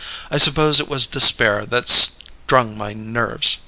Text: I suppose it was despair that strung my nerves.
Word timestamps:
I 0.31 0.39
suppose 0.39 0.79
it 0.79 0.89
was 0.89 1.05
despair 1.05 1.63
that 1.67 1.87
strung 1.87 2.75
my 2.75 2.91
nerves. 2.93 3.57